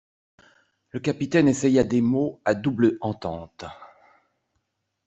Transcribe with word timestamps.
Le 0.89 0.99
capitaine 0.99 1.47
essaya 1.47 1.83
des 1.83 2.01
mots 2.01 2.41
à 2.43 2.55
double 2.55 2.97
entente. 3.01 3.65